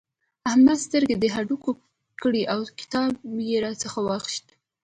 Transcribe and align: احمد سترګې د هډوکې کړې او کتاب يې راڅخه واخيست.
احمد 0.49 0.77
سترګې 0.85 1.15
د 1.19 1.25
هډوکې 1.35 1.73
کړې 2.21 2.43
او 2.53 2.59
کتاب 2.79 3.11
يې 3.47 3.57
راڅخه 3.63 3.99
واخيست. 4.03 4.45